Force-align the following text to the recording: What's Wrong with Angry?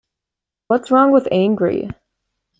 What's 0.65 0.89
Wrong 0.89 1.11
with 1.11 1.27
Angry? 1.31 1.91